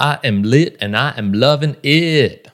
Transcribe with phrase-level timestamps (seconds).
[0.00, 2.48] I am lit and I am loving it.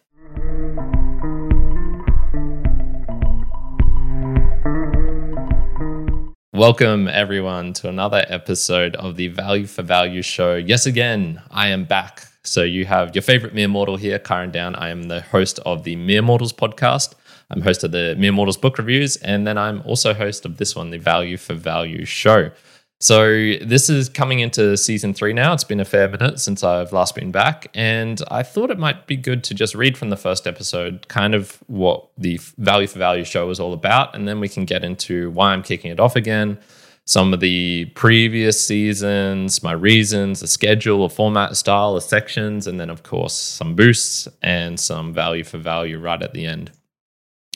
[6.52, 10.56] Welcome, everyone, to another episode of the Value for Value show.
[10.56, 12.26] Yes, again, I am back.
[12.42, 14.74] So, you have your favorite mere mortal here, Kieran Down.
[14.74, 17.14] I am the host of the Mere Mortals podcast.
[17.52, 20.74] I'm host of the Mere Mortals book reviews, and then I'm also host of this
[20.74, 22.50] one, the Value for Value show.
[22.98, 25.52] So this is coming into season three now.
[25.52, 29.06] It's been a fair minute since I've last been back, and I thought it might
[29.06, 32.98] be good to just read from the first episode, kind of what the Value for
[32.98, 36.00] Value show is all about, and then we can get into why I'm kicking it
[36.00, 36.58] off again,
[37.04, 42.80] some of the previous seasons, my reasons, the schedule, the format, style, the sections, and
[42.80, 46.72] then of course some boosts and some value for value right at the end.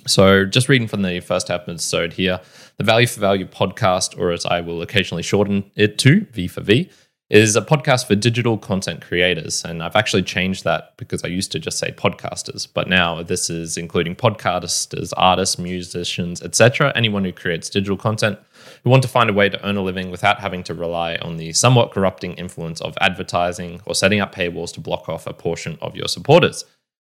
[0.07, 2.41] So, just reading from the first episode here,
[2.79, 6.63] the Value for Value podcast, or as I will occasionally shorten it to, V for
[6.63, 6.91] V,
[7.29, 9.65] is a podcast for digital content creators.
[9.65, 13.49] And I've actually changed that because I used to just say podcasters, but now this
[13.49, 16.93] is including podcasters, artists, musicians, etc.
[16.97, 18.39] Anyone who creates digital content
[18.83, 21.37] who want to find a way to earn a living without having to rely on
[21.37, 25.79] the somewhat corrupting influence of advertising or setting up paywalls to block off a portion
[25.81, 26.65] of your supporters.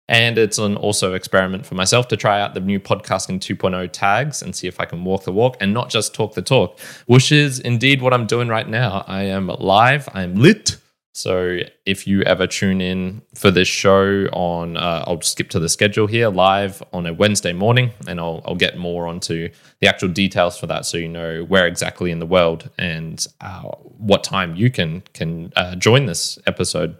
[0.09, 4.43] And it's an also experiment for myself to try out the new podcasting 2.0 tags
[4.43, 7.33] and see if I can walk the walk and not just talk the talk, which
[7.33, 9.05] is indeed what I'm doing right now.
[9.07, 10.77] I am live, I'm lit.
[11.17, 15.69] So if you ever tune in for this show on, uh, I'll skip to the
[15.69, 19.49] schedule here, live on a Wednesday morning, and I'll, I'll get more onto
[19.81, 23.63] the actual details for that, so you know where exactly in the world and uh,
[23.63, 26.97] what time you can can uh, join this episode.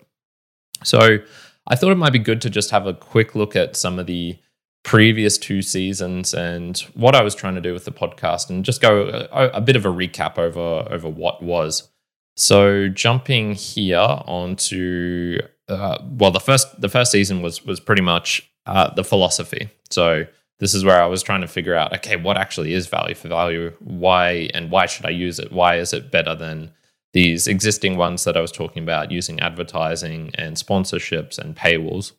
[0.85, 1.19] So
[1.67, 4.07] I thought it might be good to just have a quick look at some of
[4.07, 4.39] the
[4.83, 8.83] previous two seasons and what I was trying to do with the podcast and just
[8.83, 11.91] go a, a bit of a recap over over what was.
[12.37, 18.51] So jumping here onto uh, well the first the first season was was pretty much
[18.67, 19.71] uh, the philosophy.
[19.91, 20.27] So
[20.61, 23.29] this is where I was trying to figure out okay what actually is value for
[23.29, 26.73] value why and why should I use it why is it better than
[27.15, 32.13] these existing ones that I was talking about using advertising and sponsorships and paywalls.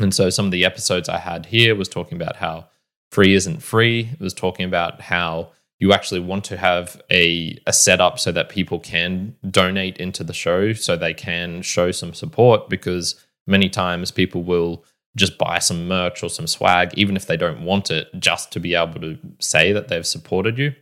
[0.00, 2.68] And so some of the episodes I had here was talking about how
[3.12, 4.08] free isn't free.
[4.12, 8.48] It was talking about how you actually want to have a, a setup so that
[8.48, 13.14] people can donate into the show so they can show some support because
[13.46, 14.84] many times people will
[15.16, 18.60] just buy some merch or some swag, even if they don't want it, just to
[18.60, 20.72] be able to say that they've supported you.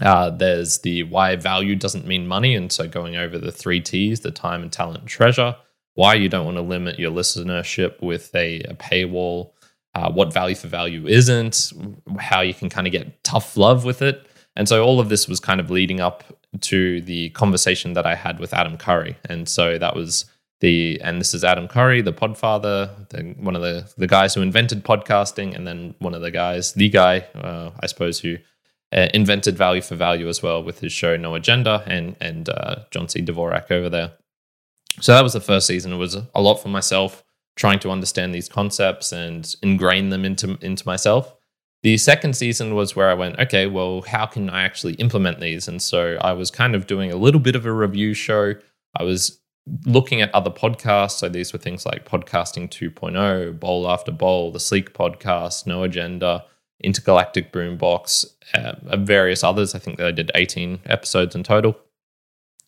[0.00, 2.54] Uh, there's the why value doesn't mean money.
[2.54, 5.56] And so going over the three T's the time and talent and treasure,
[5.94, 9.52] why you don't want to limit your listenership with a, a paywall,
[9.94, 11.72] uh, what value for value isn't,
[12.18, 14.26] how you can kind of get tough love with it.
[14.54, 16.24] And so all of this was kind of leading up
[16.60, 19.16] to the conversation that I had with Adam Curry.
[19.24, 20.26] And so that was
[20.60, 24.42] the, and this is Adam Curry, the podfather, the, one of the, the guys who
[24.42, 28.36] invented podcasting, and then one of the guys, the guy, uh, I suppose, who
[28.92, 32.76] uh, invented value for value as well with his show No Agenda and and uh,
[32.90, 33.22] John C.
[33.22, 34.12] Dvorak over there.
[35.00, 35.92] So that was the first season.
[35.92, 37.22] It was a lot for myself
[37.56, 41.34] trying to understand these concepts and ingrain them into into myself.
[41.82, 45.68] The second season was where I went, okay, well, how can I actually implement these?
[45.68, 48.54] And so I was kind of doing a little bit of a review show.
[48.98, 49.40] I was
[49.84, 51.18] looking at other podcasts.
[51.18, 56.44] So these were things like Podcasting 2.0, Bowl After Bowl, the Sleek Podcast, No Agenda,
[56.80, 59.74] Intergalactic Boombox, uh, various others.
[59.74, 61.76] I think they did 18 episodes in total.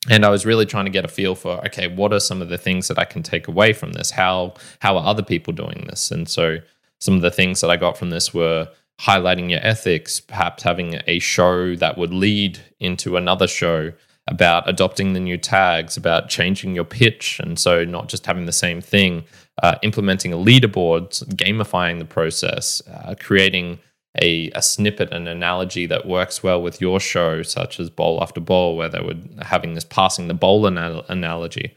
[0.09, 2.49] And I was really trying to get a feel for okay, what are some of
[2.49, 4.13] the things that I can take away from this?
[4.13, 6.11] How how are other people doing this?
[6.11, 6.59] And so
[7.01, 8.69] some of the things that I got from this were
[9.01, 13.93] highlighting your ethics, perhaps having a show that would lead into another show
[14.27, 18.53] about adopting the new tags, about changing your pitch, and so not just having the
[18.53, 19.25] same thing,
[19.63, 23.79] uh, implementing a leaderboard, gamifying the process, uh, creating
[24.21, 28.41] a, a snippet, an analogy that works well with your show, such as Bowl After
[28.41, 31.77] Bowl, where they were having this passing the bowl anal- analogy.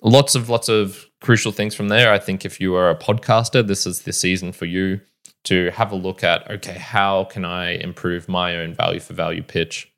[0.00, 2.12] Lots of lots of crucial things from there.
[2.12, 5.00] I think if you are a podcaster, this is the season for you
[5.44, 9.42] to have a look at okay, how can I improve my own value for value
[9.42, 9.90] pitch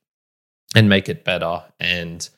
[0.74, 2.28] and make it better and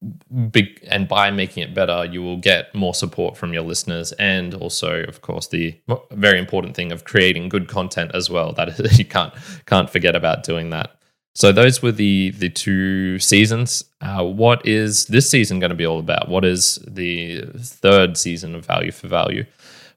[0.00, 5.02] and by making it better you will get more support from your listeners and also
[5.04, 5.76] of course the
[6.12, 9.34] very important thing of creating good content as well that you can't
[9.66, 10.94] can't forget about doing that.
[11.34, 13.84] So those were the the two seasons.
[14.00, 16.28] Uh, what is this season going to be all about?
[16.28, 19.46] What is the third season of value for value?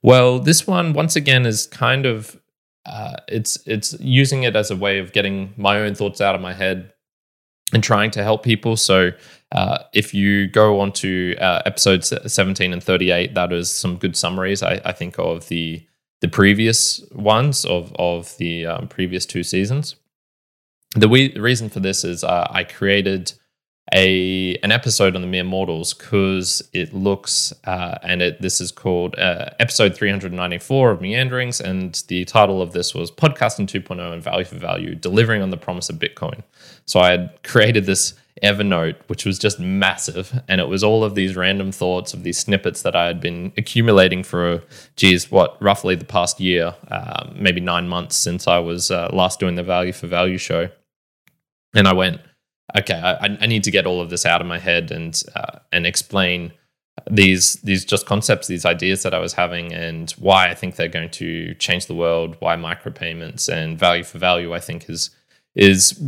[0.01, 2.39] Well this one once again is kind of
[2.87, 6.41] uh, it's it's using it as a way of getting my own thoughts out of
[6.41, 6.90] my head
[7.73, 8.77] and trying to help people.
[8.77, 9.11] So
[9.51, 14.15] uh, if you go on to uh, episodes 17 and 38, that is some good
[14.15, 15.85] summaries, I, I think, of the
[16.21, 19.95] the previous ones of, of the um, previous two seasons.
[20.95, 23.33] The, we, the reason for this is uh, I created
[23.93, 28.71] a an episode on the mere mortals because it looks uh, and it this is
[28.71, 34.23] called uh, episode 394 of meanderings and the title of this was podcasting 2.0 and
[34.23, 36.43] value for value delivering on the promise of bitcoin.
[36.85, 38.13] So i had created this
[38.43, 42.37] evernote which was just massive and it was all of these random thoughts of these
[42.37, 44.63] snippets that i had been accumulating for
[44.95, 49.39] geez what roughly the past year uh, maybe nine months since i was uh, last
[49.39, 50.69] doing the value for value show.
[51.75, 52.21] And i went
[52.77, 55.59] okay, I, I need to get all of this out of my head and uh,
[55.71, 56.53] and explain
[57.09, 60.87] these these just concepts, these ideas that I was having, and why I think they're
[60.87, 62.35] going to change the world.
[62.39, 65.09] Why micropayments and value for value, I think, is
[65.55, 66.01] is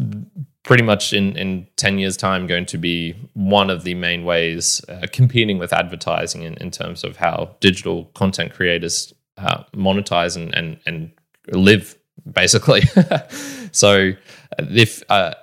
[0.63, 4.83] pretty much in in ten years' time going to be one of the main ways
[4.89, 10.54] uh, competing with advertising in, in terms of how digital content creators uh, monetize and
[10.54, 11.12] and and
[11.51, 11.98] live
[12.31, 12.81] basically.
[13.71, 14.12] so
[14.59, 15.33] if uh,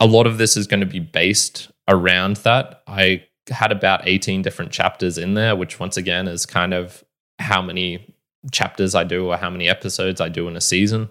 [0.00, 2.82] a lot of this is going to be based around that.
[2.86, 7.04] I had about 18 different chapters in there, which once again is kind of
[7.38, 8.14] how many
[8.50, 11.10] chapters I do or how many episodes I do in a season.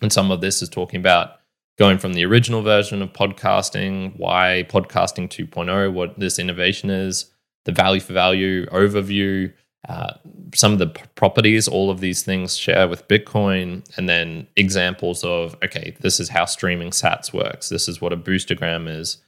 [0.00, 1.36] And some of this is talking about
[1.78, 7.30] going from the original version of podcasting, why podcasting 2.0, what this innovation is,
[7.64, 9.52] the value for value overview,
[9.88, 10.12] uh,
[10.54, 15.24] some of the p- properties all of these things share with bitcoin and then examples
[15.24, 17.68] of okay this is how streaming sats works.
[17.68, 19.18] This is what a boostagram is.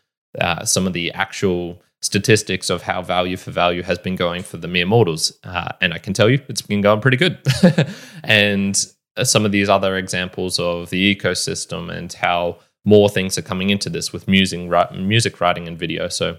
[0.40, 4.56] Uh, some of the actual statistics of how value for value has been going for
[4.56, 5.32] the mere mortals.
[5.44, 7.38] Uh, and i can tell you it's been going pretty good.
[8.24, 8.76] And
[9.22, 13.90] some of these other examples of the ecosystem and how more things are coming into
[13.90, 14.60] this with music,
[14.92, 16.08] music writing and video.
[16.08, 16.38] So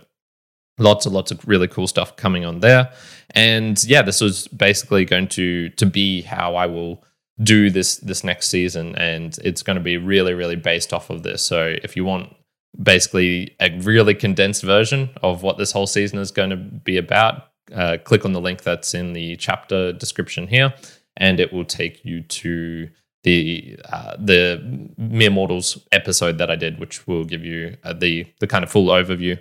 [0.77, 2.91] lots and lots of really cool stuff coming on there.
[3.31, 7.03] And yeah this was basically going to to be how i will
[7.41, 8.95] do this this next season.
[8.95, 11.43] And it's going to be really really based off of this.
[11.43, 12.35] So if you want
[12.81, 17.49] basically a really condensed version of what this whole season is going to be about
[17.73, 20.73] uh, click on the link that's in the chapter description here.
[21.15, 22.89] And it will take you to
[23.23, 28.25] the uh, the mere mortals episode that I did, which will give you uh, the
[28.39, 29.39] the kind of full overview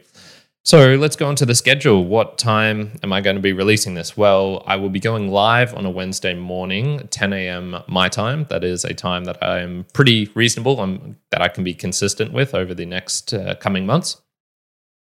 [0.65, 2.05] so let's go on to the schedule.
[2.05, 4.17] What time am I going to be releasing this?
[4.17, 7.83] Well, I will be going live on a Wednesday morning, 10 a.m.
[7.89, 8.47] my time.
[8.49, 12.33] That is a time that I am pretty reasonable um, that I can be consistent
[12.33, 14.21] with over the next uh, coming months.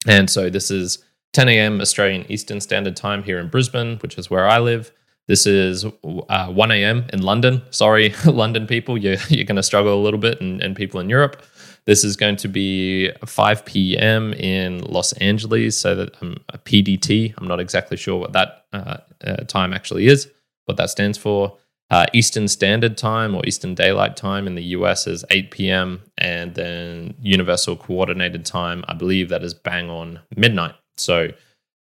[0.07, 1.05] And so this is
[1.35, 1.81] 10 a.m.
[1.81, 4.93] Australian Eastern Standard Time here in Brisbane, which is where I live.
[5.27, 7.05] This is uh, 1 a.m.
[7.13, 7.63] in London.
[7.71, 11.09] Sorry, London people, you're, you're going to struggle a little bit, and, and people in
[11.09, 11.45] Europe.
[11.91, 14.33] This is going to be 5 p.m.
[14.35, 17.35] in Los Angeles, so that um, a PDT.
[17.37, 20.31] I'm not exactly sure what that uh, uh, time actually is,
[20.67, 21.57] what that stands for.
[21.91, 26.01] Uh, Eastern Standard Time or Eastern Daylight Time in the US is 8 p.m.
[26.17, 30.77] and then Universal Coordinated Time, I believe that is bang on midnight.
[30.97, 31.31] So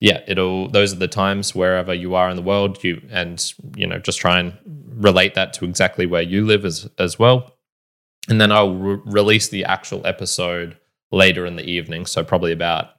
[0.01, 3.43] yeah, it'll those are the times wherever you are in the world, you and
[3.75, 4.53] you know just try and
[4.97, 7.54] relate that to exactly where you live as as well
[8.29, 10.79] and then I'll re- release the actual episode
[11.13, 12.07] later in the evening.
[12.07, 12.91] So probably about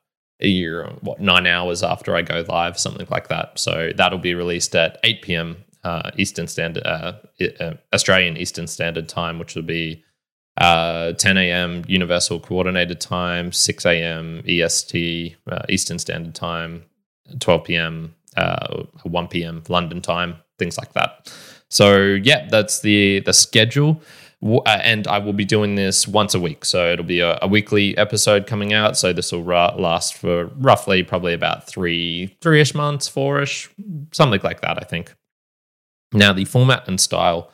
[0.41, 3.57] a year, what nine hours after I go live, something like that.
[3.57, 5.57] So that'll be released at 8 p.m.
[5.83, 7.13] Uh, Eastern Standard, uh,
[7.59, 10.03] uh, Australian Eastern Standard Time, which will be
[10.57, 11.83] uh, 10 a.m.
[11.87, 14.43] Universal Coordinated Time, 6 a.m.
[14.47, 16.83] EST uh, Eastern Standard Time,
[17.39, 18.15] 12 p.m.
[18.35, 19.63] Uh, 1 p.m.
[19.69, 21.31] London time, things like that.
[21.69, 24.01] So yeah, that's the the schedule.
[24.45, 26.65] Uh, and I will be doing this once a week.
[26.65, 28.95] So it'll be a, a weekly episode coming out.
[28.95, 33.69] So this will ra- last for roughly probably about three, three ish months, four ish,
[34.11, 35.15] something like that, I think.
[36.13, 37.51] Now, the format and style,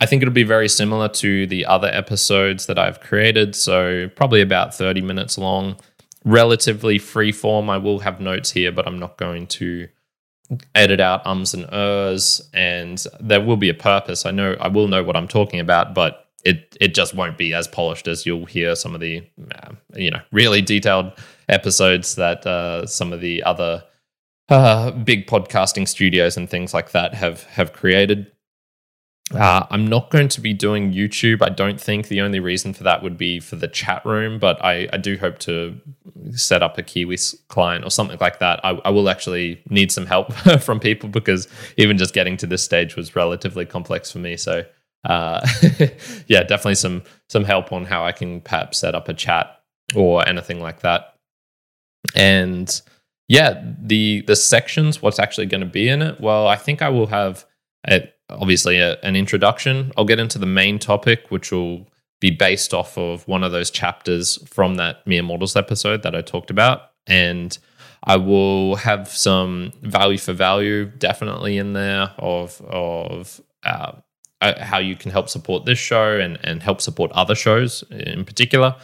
[0.00, 3.56] I think it'll be very similar to the other episodes that I've created.
[3.56, 5.76] So probably about 30 minutes long,
[6.24, 7.70] relatively free form.
[7.70, 9.88] I will have notes here, but I'm not going to
[10.74, 14.88] edit out ums and ers and there will be a purpose i know i will
[14.88, 18.46] know what i'm talking about but it it just won't be as polished as you'll
[18.46, 19.22] hear some of the
[19.54, 21.12] uh, you know really detailed
[21.48, 23.82] episodes that uh, some of the other
[24.48, 28.30] uh, big podcasting studios and things like that have have created.
[29.32, 31.40] Uh, I'm not going to be doing YouTube.
[31.40, 34.62] I don't think the only reason for that would be for the chat room, but
[34.62, 35.80] I, I do hope to
[36.32, 37.16] set up a Kiwi
[37.48, 38.60] client or something like that.
[38.62, 41.48] I, I will actually need some help from people because
[41.78, 44.36] even just getting to this stage was relatively complex for me.
[44.36, 44.64] So
[45.04, 45.46] uh,
[46.26, 49.60] yeah, definitely some some help on how I can perhaps set up a chat
[49.94, 51.14] or anything like that.
[52.14, 52.80] And
[53.28, 56.20] yeah, the the sections, what's actually going to be in it?
[56.20, 57.44] Well, I think I will have
[57.88, 59.92] a, obviously a, an introduction.
[59.96, 61.86] I'll get into the main topic, which will
[62.20, 66.22] be based off of one of those chapters from that mere mortals episode that I
[66.22, 67.56] talked about, and
[68.04, 73.92] I will have some value for value definitely in there of of uh,
[74.44, 78.24] uh, how you can help support this show and and help support other shows in
[78.24, 78.76] particular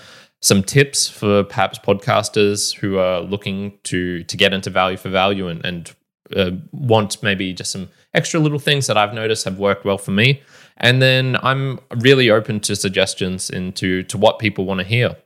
[0.42, 5.48] some tips for perhaps podcasters who are looking to to get into value for value
[5.48, 5.94] and, and
[6.36, 10.10] uh, want maybe just some extra little things that I've noticed have worked well for
[10.12, 10.42] me.
[10.76, 15.16] And then I'm really open to suggestions into to what people want to hear.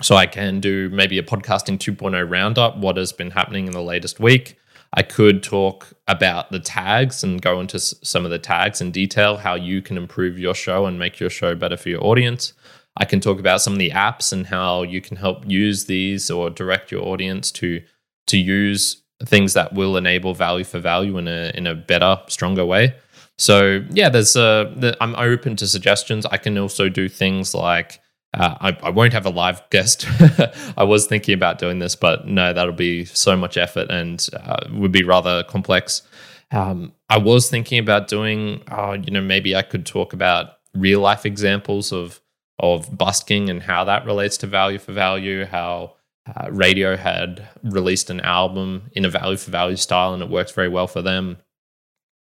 [0.00, 3.82] So I can do maybe a podcasting 2.0 roundup, what has been happening in the
[3.82, 4.58] latest week.
[4.94, 9.38] I could talk about the tags and go into some of the tags in detail,
[9.38, 12.52] how you can improve your show and make your show better for your audience.
[12.96, 16.30] I can talk about some of the apps and how you can help use these
[16.30, 17.82] or direct your audience to
[18.26, 22.66] to use things that will enable value for value in a in a better, stronger
[22.66, 22.94] way.
[23.38, 24.72] So yeah, there's a.
[24.76, 26.26] The, I'm open to suggestions.
[26.26, 28.01] I can also do things like
[28.34, 30.06] uh, I, I, won't have a live guest.
[30.76, 34.68] I was thinking about doing this, but no, that'll be so much effort and uh,
[34.70, 36.02] would be rather complex.
[36.50, 41.00] Um, I was thinking about doing, uh, you know, maybe I could talk about real
[41.00, 42.20] life examples of
[42.58, 45.94] of busking and how that relates to value for value, how
[46.26, 50.68] uh, Radiohead released an album in a value for value style and it works very
[50.68, 51.38] well for them.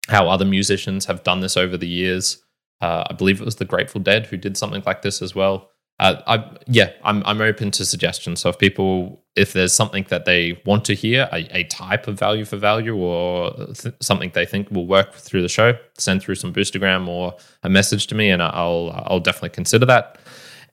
[0.07, 2.41] How other musicians have done this over the years.
[2.81, 5.69] Uh, I believe it was the Grateful Dead who did something like this as well
[5.99, 8.41] uh, I, yeah, I'm I'm open to suggestions.
[8.41, 12.19] So if people, if there's something that they want to hear, a, a type of
[12.19, 16.35] value for value, or th- something they think will work through the show, send through
[16.35, 20.19] some boostagram or a message to me, and I'll I'll definitely consider that.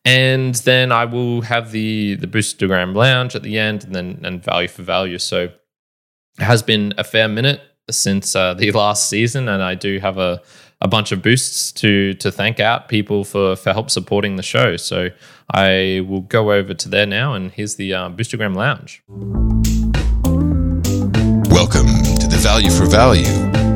[0.04, 4.42] And then I will have the the boostagram lounge at the end, and then and
[4.42, 5.18] value for value.
[5.18, 10.00] So it has been a fair minute since uh, the last season, and I do
[10.00, 10.42] have a
[10.82, 14.76] a bunch of boosts to to thank out people for for help supporting the show.
[14.76, 15.10] So
[15.54, 19.00] I will go over to there now, and here's the uh, Boostagram Lounge.
[21.50, 21.86] Welcome
[22.18, 23.24] to the Value for Value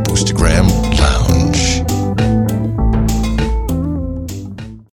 [0.03, 0.67] Boostagram
[0.99, 1.87] Lounge.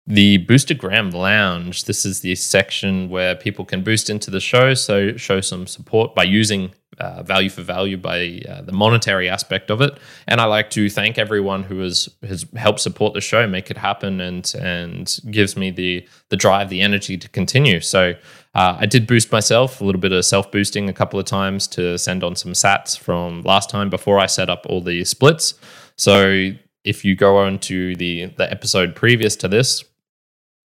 [0.07, 1.83] The Boostagram Lounge.
[1.83, 6.15] This is the section where people can boost into the show, so show some support
[6.15, 9.97] by using uh, value for value by uh, the monetary aspect of it.
[10.27, 13.77] And I like to thank everyone who has has helped support the show, make it
[13.77, 17.79] happen, and and gives me the the drive, the energy to continue.
[17.81, 18.13] So
[18.55, 21.67] uh, I did boost myself a little bit of self boosting a couple of times
[21.69, 25.53] to send on some Sats from last time before I set up all the splits.
[25.95, 26.51] So
[26.83, 29.83] if you go on to the the episode previous to this,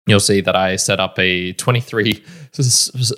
[0.08, 2.24] you'll see that I set up a 23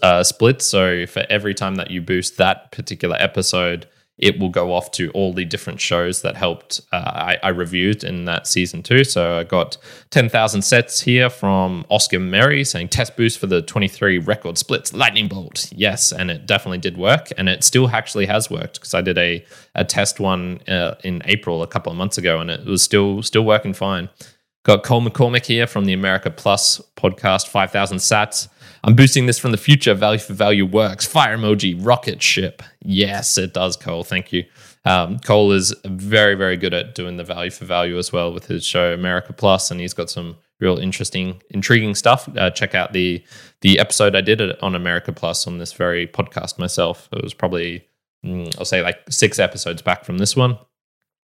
[0.03, 0.63] uh, split.
[0.63, 3.87] So for every time that you boost that particular episode,
[4.21, 8.05] it will go off to all the different shows that helped uh, I, I, reviewed
[8.05, 9.03] in that season two.
[9.03, 9.79] So I got
[10.11, 15.27] 10,000 sats here from Oscar Merry saying test boost for the 23 record splits, lightning
[15.27, 15.73] bolt.
[15.75, 17.29] Yes, and it definitely did work.
[17.39, 19.43] And it still actually has worked because I did a,
[19.75, 23.23] a test one uh, in April a couple of months ago and it was still
[23.23, 24.11] still working fine.
[24.63, 28.49] Got Cole McCormick here from the America Plus podcast, 5,000 sats.
[28.85, 29.95] I'm boosting this from the future.
[29.95, 31.07] Value for value works.
[31.07, 32.63] Fire emoji, rocket ship.
[32.83, 34.05] Yes, it does, Cole.
[34.05, 34.45] Thank you.
[34.85, 38.47] Um, Cole is very, very good at doing the value for value as well with
[38.47, 42.29] his show America Plus, and he's got some real interesting, intriguing stuff.
[42.37, 43.25] Uh, check out the
[43.63, 47.09] the episode I did on America Plus on this very podcast myself.
[47.13, 47.87] It was probably,
[48.25, 50.59] mm, I'll say, like six episodes back from this one.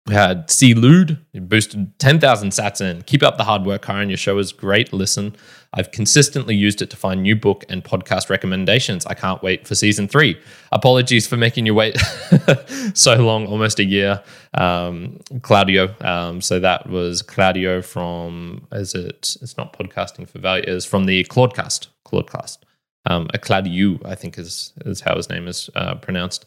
[0.07, 3.01] We had clewd, boosted 10,000 sats in.
[3.01, 4.09] Keep up the hard work, Kieran.
[4.09, 4.93] Your show is great.
[4.93, 5.35] Listen,
[5.73, 9.05] I've consistently used it to find new book and podcast recommendations.
[9.05, 10.39] I can't wait for season three.
[10.71, 11.97] Apologies for making you wait
[12.93, 14.23] so long, almost a year.
[14.53, 15.93] Um, Claudio.
[15.99, 21.05] Um, so that was Claudio from, is it, it's not podcasting for value, it's from
[21.05, 21.87] the Claudecast.
[22.05, 22.59] Claudecast.
[23.05, 26.45] Um, a Claudio, I think is, is how his name is uh, pronounced.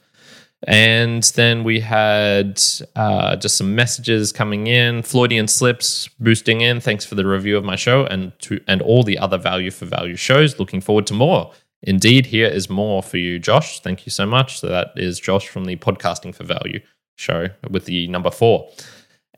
[0.64, 2.60] And then we had
[2.94, 6.80] uh, just some messages coming in, Floydian slips boosting in.
[6.80, 9.86] Thanks for the review of my show and to and all the other value for
[9.86, 10.58] value shows.
[10.58, 11.52] Looking forward to more.
[11.82, 13.80] Indeed, here is more for you, Josh.
[13.80, 14.60] Thank you so much.
[14.60, 16.80] So that is Josh from the Podcasting for Value
[17.16, 18.70] show with the number four.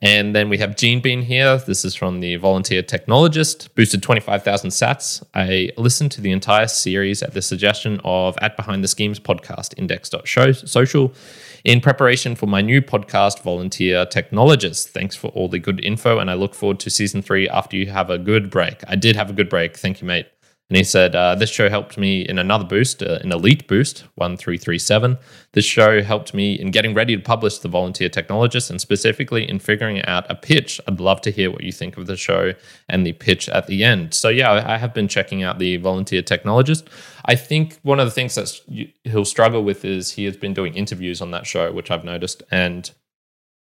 [0.03, 1.57] And then we have Genebean here.
[1.59, 5.23] This is from the Volunteer Technologist, boosted 25,000 sats.
[5.33, 9.73] I listened to the entire series at the suggestion of At Behind the Schemes podcast,
[9.77, 11.13] index.social,
[11.63, 14.89] in preparation for my new podcast, Volunteer Technologist.
[14.89, 17.87] Thanks for all the good info, and I look forward to season three after you
[17.87, 18.83] have a good break.
[18.85, 19.77] I did have a good break.
[19.77, 20.27] Thank you, mate.
[20.69, 24.01] And he said, uh, This show helped me in another boost, uh, an elite boost,
[24.15, 25.17] 1337.
[25.51, 29.59] This show helped me in getting ready to publish The Volunteer Technologist and specifically in
[29.59, 30.79] figuring out a pitch.
[30.87, 32.53] I'd love to hear what you think of the show
[32.87, 34.13] and the pitch at the end.
[34.13, 36.87] So, yeah, I have been checking out The Volunteer Technologist.
[37.25, 38.49] I think one of the things that
[39.03, 42.41] he'll struggle with is he has been doing interviews on that show, which I've noticed.
[42.51, 42.89] And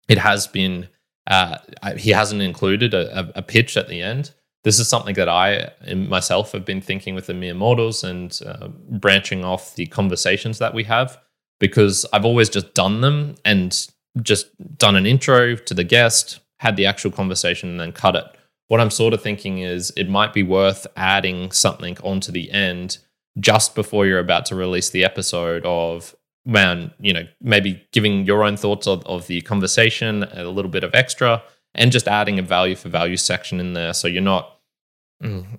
[0.07, 0.87] it has been,
[1.25, 1.57] uh,
[1.97, 4.33] he hasn't included a, a pitch at the end
[4.65, 8.67] this is something that I myself have been thinking with the mere mortals and uh,
[8.89, 11.19] branching off the conversations that we have
[11.59, 13.87] because I've always just done them and
[14.23, 14.47] just
[14.79, 18.25] done an intro to the guest, had the actual conversation, and then cut it.
[18.67, 22.97] What I'm sort of thinking is it might be worth adding something onto the end
[23.39, 28.43] just before you're about to release the episode of man, you know, maybe giving your
[28.43, 31.43] own thoughts of, of the conversation, a little bit of extra,
[31.75, 33.93] and just adding a value for value section in there.
[33.93, 34.54] So you're not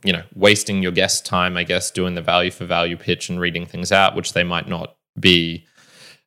[0.04, 3.40] you know, wasting your guest time, I guess, doing the value for value pitch and
[3.40, 5.66] reading things out, which they might not be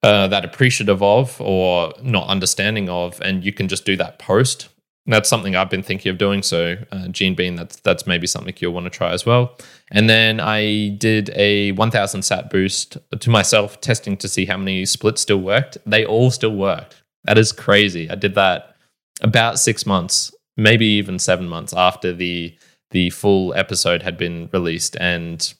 [0.04, 4.70] uh, that appreciative of or not understanding of, and you can just do that post.
[5.06, 6.44] That's something I've been thinking of doing.
[6.44, 9.58] So, uh, Genebean, that's that's maybe something you'll want to try as well.
[9.92, 14.86] And then I did a 1,000 sat boost to myself, testing to see how many
[14.86, 15.78] splits still worked.
[15.86, 17.02] They all still worked.
[17.24, 18.10] That is crazy.
[18.10, 18.76] I did that
[19.22, 22.56] about six months, maybe even seven months after the
[22.92, 25.54] the full episode had been released and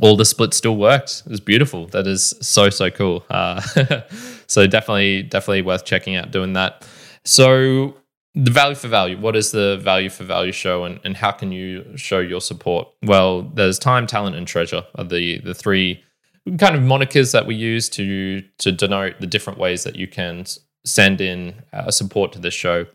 [0.00, 1.22] all the splits still worked.
[1.26, 1.86] It was beautiful.
[1.88, 3.24] That is so so cool.
[3.28, 3.60] Uh,
[4.46, 6.86] so definitely definitely worth checking out doing that.
[7.24, 7.96] So
[8.34, 9.18] the value for value.
[9.18, 12.88] What is the value for value show, and, and how can you show your support?
[13.02, 16.02] Well, there's time, talent, and treasure are the the three
[16.58, 20.44] kind of monikers that we use to to denote the different ways that you can
[20.84, 22.86] send in uh, support to this show.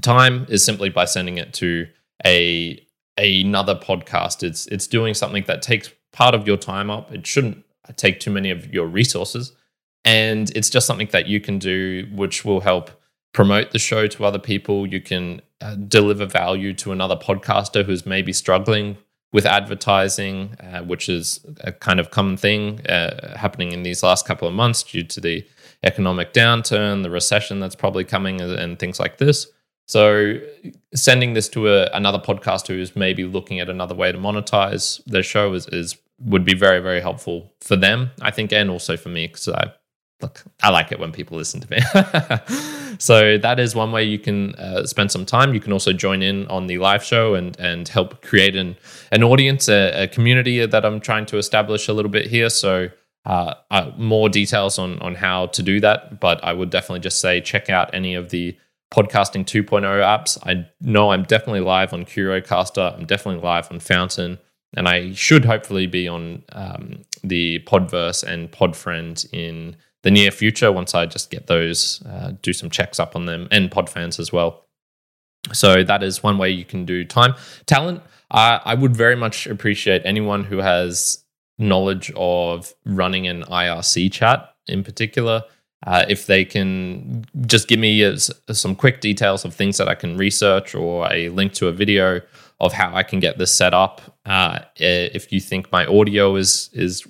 [0.00, 1.86] Time is simply by sending it to
[2.24, 2.84] a
[3.16, 4.42] another podcast.
[4.42, 7.12] It's it's doing something that takes part of your time up.
[7.12, 7.64] It shouldn't
[7.96, 9.52] take too many of your resources,
[10.04, 12.90] and it's just something that you can do, which will help
[13.32, 14.86] promote the show to other people.
[14.86, 18.96] You can uh, deliver value to another podcaster who's maybe struggling
[19.32, 24.24] with advertising, uh, which is a kind of common thing uh, happening in these last
[24.24, 25.44] couple of months due to the
[25.82, 29.48] economic downturn, the recession that's probably coming, and things like this.
[29.86, 30.38] So
[30.94, 35.22] sending this to a, another podcast who's maybe looking at another way to monetize their
[35.22, 39.08] show is, is would be very very helpful for them, I think, and also for
[39.08, 39.72] me because I
[40.22, 42.96] look I like it when people listen to me.
[42.98, 45.54] so that is one way you can uh, spend some time.
[45.54, 48.76] You can also join in on the live show and and help create an
[49.12, 52.50] an audience, a, a community that I'm trying to establish a little bit here.
[52.50, 52.88] So.
[53.26, 57.22] Uh, uh, more details on on how to do that, but I would definitely just
[57.22, 58.54] say check out any of the
[58.94, 60.38] podcasting 2.0 apps.
[60.46, 62.96] I know I'm definitely live on Curiocaster.
[62.96, 64.38] I'm definitely live on Fountain.
[64.76, 70.70] And I should hopefully be on um, the Podverse and Podfriend in the near future
[70.70, 74.32] once I just get those, uh, do some checks up on them, and Podfans as
[74.32, 74.66] well.
[75.52, 77.34] So that is one way you can do time.
[77.66, 81.24] Talent, uh, I would very much appreciate anyone who has
[81.58, 85.42] knowledge of running an IRC chat in particular.
[85.84, 88.16] Uh, if they can just give me
[88.50, 92.22] some quick details of things that I can research or a link to a video
[92.60, 94.00] of how I can get this set up.
[94.24, 97.06] Uh, if you think my audio is is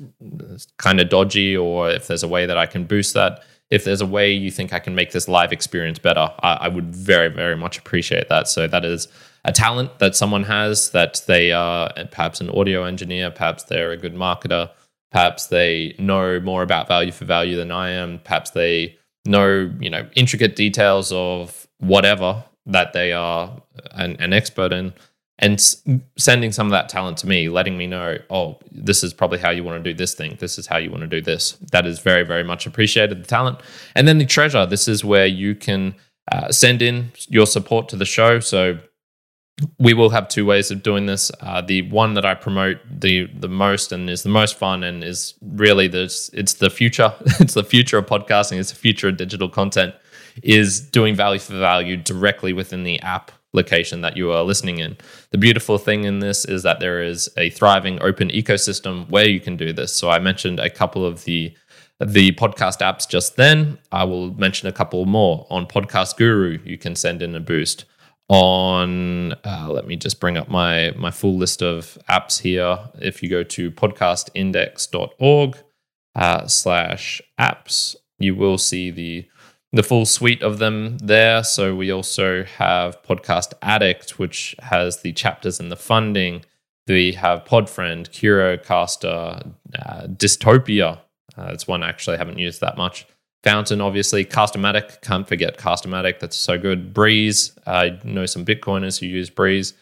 [0.79, 4.01] kind of dodgy, or if there's a way that I can boost that, if there's
[4.01, 7.29] a way you think I can make this live experience better, I, I would very
[7.29, 8.49] very much appreciate that.
[8.49, 9.07] So that is
[9.45, 13.97] a talent that someone has that they are perhaps an audio engineer, perhaps they're a
[13.97, 14.71] good marketer
[15.15, 18.19] Perhaps they know more about value for value than I am.
[18.25, 24.73] Perhaps they know, you know, intricate details of whatever that they are an, an expert
[24.73, 24.93] in
[25.39, 25.81] and s-
[26.19, 29.51] sending some of that talent to me, letting me know, oh, this is probably how
[29.51, 30.37] you want to do this thing.
[30.41, 31.53] This is how you want to do this.
[31.71, 33.61] That is very, very much appreciated, the talent.
[33.95, 34.67] And then the treasure.
[34.67, 35.95] This is where you can
[36.33, 38.41] uh, send in your support to the show.
[38.41, 38.81] So
[39.79, 41.31] we will have two ways of doing this.
[41.41, 45.05] Uh, the one that I promote the the most and is the most fun and
[45.05, 47.15] is really the it's the future.
[47.41, 48.59] it's the future of podcasting.
[48.59, 49.95] It's the future of digital content.
[50.43, 54.97] Is doing value for value directly within the app location that you are listening in.
[55.31, 59.39] The beautiful thing in this is that there is a thriving open ecosystem where you
[59.39, 59.93] can do this.
[59.93, 61.55] So I mentioned a couple of the
[62.01, 63.79] the podcast apps just then.
[63.93, 66.59] I will mention a couple more on Podcast Guru.
[66.65, 67.85] You can send in a boost
[68.29, 73.23] on uh, let me just bring up my my full list of apps here if
[73.23, 75.59] you go to podcastindex.org
[76.17, 79.27] uh, slash apps you will see the
[79.73, 85.13] the full suite of them there so we also have podcast addict which has the
[85.13, 86.45] chapters and the funding
[86.87, 88.11] We have Podfriend,
[88.63, 89.09] Caster,
[89.79, 91.01] uh, Dystopia.
[91.37, 93.07] Uh, that's one actually I actually haven't used that much.
[93.45, 94.25] Fountain, obviously.
[94.25, 96.19] Castamatic, can't forget Castamatic.
[96.19, 96.93] That's so good.
[96.93, 99.75] Breez, I know some Bitcoiners who use Breez.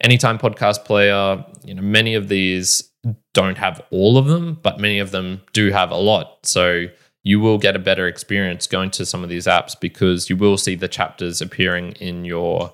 [0.00, 2.90] Anytime Podcast Player, you know, many of these
[3.32, 6.44] don't have all of them, but many of them do have a lot.
[6.44, 6.86] So
[7.26, 10.56] you will get a better experience going to some of these apps because you will
[10.56, 12.72] see the chapters appearing in your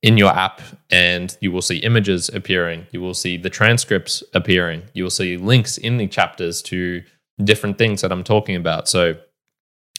[0.00, 4.82] in your app and you will see images appearing you will see the transcripts appearing
[4.94, 7.02] you will see links in the chapters to
[7.44, 9.14] different things that i'm talking about so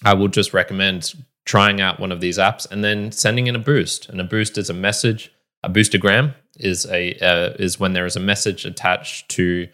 [0.06, 1.13] i would just recommend
[1.46, 4.58] trying out one of these apps and then sending in a boost and a boost
[4.58, 5.32] is a message
[5.63, 9.68] a boostagram is a uh, is when there is a message attached to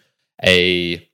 [0.44, 1.08] a,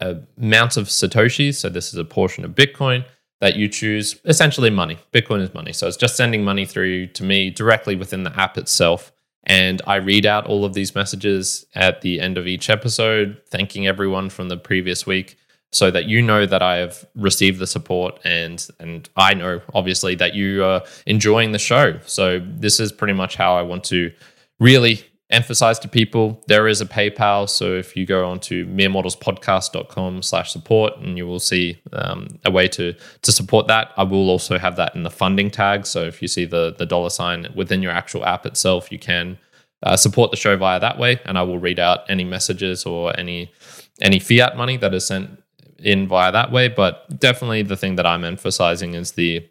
[0.00, 3.04] a amount of satoshis so this is a portion of bitcoin
[3.40, 4.98] that you choose essentially money.
[5.12, 5.72] Bitcoin is money.
[5.72, 9.12] So it's just sending money through to me directly within the app itself.
[9.44, 13.86] And I read out all of these messages at the end of each episode, thanking
[13.86, 15.36] everyone from the previous week
[15.72, 20.14] so that you know that I have received the support and and I know obviously
[20.16, 21.98] that you are enjoying the show.
[22.06, 24.12] So this is pretty much how I want to
[24.58, 27.48] really emphasize to people there is a PayPal.
[27.48, 32.50] So if you go on to meremortalspodcast.com slash support and you will see um, a
[32.50, 33.92] way to to support that.
[33.96, 35.86] I will also have that in the funding tag.
[35.86, 39.38] So if you see the the dollar sign within your actual app itself, you can
[39.82, 41.20] uh, support the show via that way.
[41.24, 43.52] And I will read out any messages or any
[44.00, 45.39] any fiat money that is sent
[45.82, 46.68] in via that way.
[46.68, 49.46] But definitely the thing that I'm emphasizing is the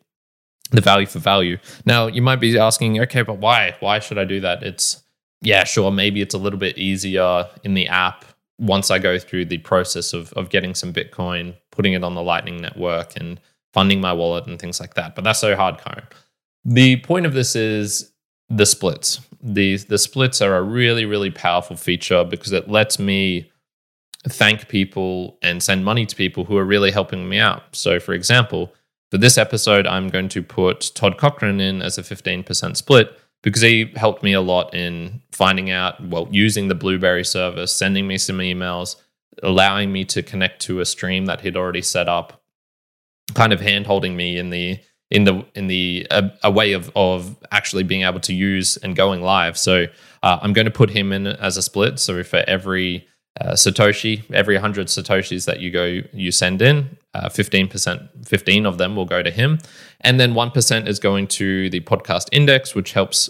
[0.71, 1.57] the value for value.
[1.85, 3.75] Now you might be asking, okay, but why?
[3.79, 4.61] Why should I do that?
[4.63, 5.03] It's
[5.41, 8.25] yeah, sure, maybe it's a little bit easier in the app
[8.59, 12.21] once I go through the process of, of getting some Bitcoin, putting it on the
[12.21, 13.39] Lightning Network, and
[13.73, 15.15] funding my wallet and things like that.
[15.15, 16.03] But that's so hard, Kieran.
[16.65, 18.11] The point of this is
[18.49, 19.21] the splits.
[19.41, 23.49] The, the splits are a really, really powerful feature because it lets me
[24.27, 27.75] thank people and send money to people who are really helping me out.
[27.75, 28.73] So, for example,
[29.11, 33.61] for this episode, I'm going to put Todd Cochrane in as a 15% split because
[33.61, 38.17] he helped me a lot in finding out, well, using the Blubrry service, sending me
[38.17, 38.97] some emails,
[39.41, 42.43] allowing me to connect to a stream that he'd already set up,
[43.33, 44.79] kind of hand holding me in the
[45.09, 48.95] in the in the a, a, way of of actually being able to use and
[48.95, 49.57] going live.
[49.57, 49.85] So
[50.21, 51.99] uh, I'm going to put him in as a split.
[51.99, 53.07] So for every
[53.39, 58.77] uh, Satoshi, every 100 Satoshis that you go, you send in, uh, 15%, 15 of
[58.77, 59.59] them will go to him.
[60.01, 63.29] And then 1% is going to the podcast index, which helps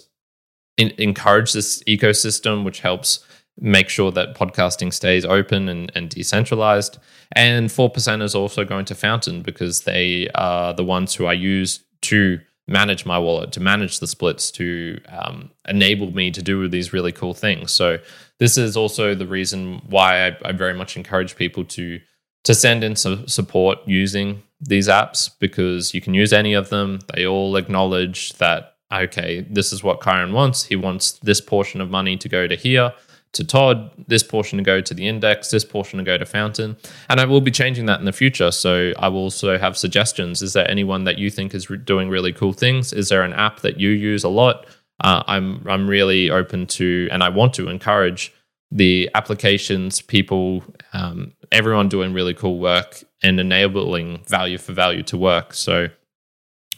[0.77, 3.19] in- encourage this ecosystem, which helps
[3.59, 6.97] make sure that podcasting stays open and, and decentralized.
[7.33, 11.83] And 4% is also going to Fountain because they are the ones who I use
[12.03, 16.93] to manage my wallet, to manage the splits, to um, enable me to do these
[16.93, 17.71] really cool things.
[17.71, 17.97] So
[18.37, 21.99] this is also the reason why I, I very much encourage people to
[22.45, 26.99] to send in some support using these apps because you can use any of them.
[27.13, 30.63] They all acknowledge that okay, this is what Kieran wants.
[30.63, 32.93] He wants this portion of money to go to here
[33.33, 36.77] to Todd, this portion to go to the index, this portion to go to Fountain.
[37.09, 38.51] And I will be changing that in the future.
[38.51, 40.41] So I will also have suggestions.
[40.41, 42.91] Is there anyone that you think is re- doing really cool things?
[42.91, 44.65] Is there an app that you use a lot?
[45.01, 48.33] Uh, I'm I'm really open to, and I want to encourage
[48.71, 50.63] the applications, people,
[50.93, 55.53] um, everyone doing really cool work and enabling value for value to work.
[55.53, 55.87] So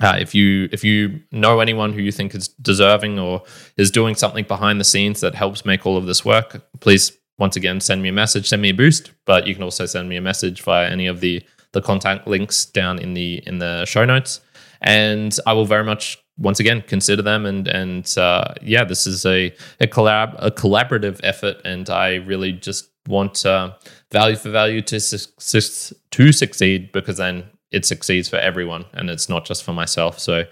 [0.01, 3.43] uh, if you if you know anyone who you think is deserving or
[3.77, 7.55] is doing something behind the scenes that helps make all of this work, please once
[7.55, 9.11] again send me a message, send me a boost.
[9.25, 12.65] But you can also send me a message via any of the the contact links
[12.65, 14.41] down in the in the show notes,
[14.81, 17.45] and I will very much once again consider them.
[17.45, 22.53] And and uh, yeah, this is a a collab a collaborative effort, and I really
[22.53, 23.71] just want uh,
[24.11, 29.29] value for value to su- to succeed because then it succeeds for everyone and it's
[29.29, 30.19] not just for myself.
[30.19, 30.45] So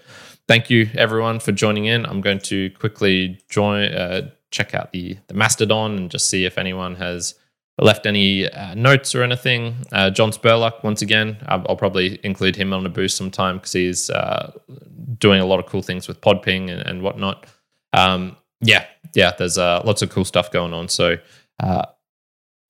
[0.48, 2.06] thank you everyone for joining in.
[2.06, 6.58] I'm going to quickly join, uh, check out the, the Mastodon and just see if
[6.58, 7.34] anyone has
[7.78, 9.74] left any uh, notes or anything.
[9.92, 13.72] Uh, John Spurlock, once again, I'll, I'll, probably include him on a boost sometime because
[13.72, 14.52] he's uh,
[15.18, 17.46] doing a lot of cool things with Podping and, and whatnot.
[17.92, 20.88] Um, yeah, yeah, there's uh, lots of cool stuff going on.
[20.88, 21.16] So
[21.60, 21.86] uh,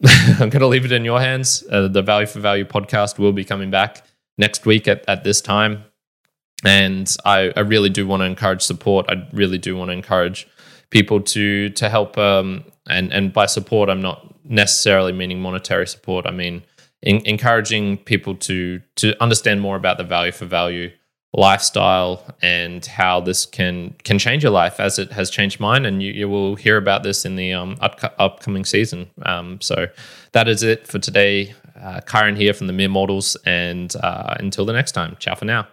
[0.06, 1.64] I'm going to leave it in your hands.
[1.70, 4.04] Uh, the Value for Value podcast will be coming back
[4.40, 5.84] next week at, at this time.
[6.64, 9.06] And I, I really do want to encourage support.
[9.08, 10.48] I really do want to encourage
[10.90, 12.18] people to to help.
[12.18, 16.26] Um, and and by support, I'm not necessarily meaning monetary support.
[16.26, 16.62] I mean
[17.02, 20.90] in, encouraging people to to understand more about the value for value
[21.32, 26.02] lifestyle and how this can can change your life as it has changed mine and
[26.02, 29.86] you, you will hear about this in the um, up, upcoming season um, so
[30.32, 33.36] that is it for today uh, Kieran here from the Mere Mortals.
[33.46, 35.68] And uh, until the next time, ciao for now.